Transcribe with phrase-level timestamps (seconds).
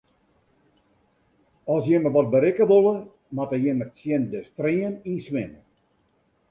[1.73, 2.95] As jimme wat berikke wolle,
[3.35, 5.61] moatte jimme tsjin de stream yn swimme.